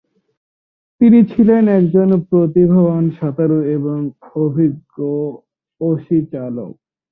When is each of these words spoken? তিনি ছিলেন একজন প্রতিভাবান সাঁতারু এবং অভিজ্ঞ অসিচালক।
তিনি 1.01 1.19
ছিলেন 1.31 1.63
একজন 1.79 2.09
প্রতিভাবান 2.29 3.05
সাঁতারু 3.17 3.57
এবং 3.75 3.97
অভিজ্ঞ 4.37 4.95
অসিচালক। 5.81 6.71